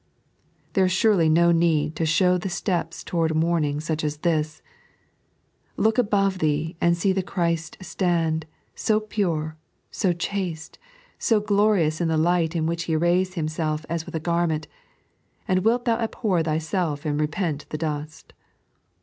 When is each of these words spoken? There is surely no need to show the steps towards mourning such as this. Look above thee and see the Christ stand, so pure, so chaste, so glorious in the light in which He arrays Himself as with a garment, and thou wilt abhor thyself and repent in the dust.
There 0.73 0.85
is 0.85 0.91
surely 0.91 1.29
no 1.29 1.51
need 1.51 1.95
to 1.97 2.07
show 2.07 2.39
the 2.39 2.49
steps 2.49 3.03
towards 3.03 3.35
mourning 3.35 3.79
such 3.79 4.03
as 4.03 4.17
this. 4.25 4.63
Look 5.77 5.99
above 5.99 6.39
thee 6.39 6.75
and 6.81 6.97
see 6.97 7.13
the 7.13 7.21
Christ 7.21 7.77
stand, 7.81 8.47
so 8.73 8.99
pure, 8.99 9.57
so 9.91 10.11
chaste, 10.11 10.79
so 11.19 11.39
glorious 11.39 12.01
in 12.01 12.07
the 12.07 12.17
light 12.17 12.55
in 12.55 12.65
which 12.65 12.85
He 12.85 12.95
arrays 12.95 13.35
Himself 13.35 13.85
as 13.89 14.07
with 14.07 14.15
a 14.15 14.19
garment, 14.19 14.67
and 15.47 15.59
thou 15.59 15.69
wilt 15.69 15.87
abhor 15.87 16.41
thyself 16.41 17.05
and 17.05 17.21
repent 17.21 17.61
in 17.61 17.67
the 17.69 17.77
dust. 17.77 18.33